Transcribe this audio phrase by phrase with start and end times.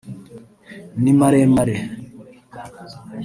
[1.03, 1.75] ni maremare